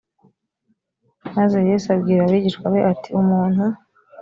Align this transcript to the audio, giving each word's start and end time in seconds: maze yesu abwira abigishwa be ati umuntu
maze 1.35 1.57
yesu 1.69 1.87
abwira 1.95 2.19
abigishwa 2.23 2.65
be 2.73 2.79
ati 2.91 3.09
umuntu 3.19 3.63